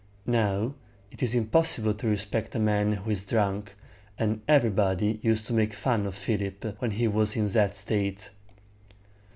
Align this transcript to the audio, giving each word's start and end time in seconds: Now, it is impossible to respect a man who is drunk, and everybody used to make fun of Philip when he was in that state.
Now, 0.25 0.73
it 1.11 1.21
is 1.21 1.35
impossible 1.35 1.93
to 1.93 2.07
respect 2.07 2.55
a 2.55 2.59
man 2.59 2.91
who 2.93 3.11
is 3.11 3.23
drunk, 3.23 3.75
and 4.17 4.41
everybody 4.47 5.19
used 5.21 5.45
to 5.45 5.53
make 5.53 5.75
fun 5.75 6.07
of 6.07 6.15
Philip 6.15 6.75
when 6.79 6.89
he 6.89 7.07
was 7.07 7.35
in 7.35 7.49
that 7.49 7.75
state. 7.75 8.31